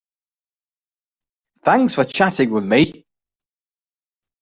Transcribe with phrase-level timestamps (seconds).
[1.63, 3.05] Thanks for chatting with me.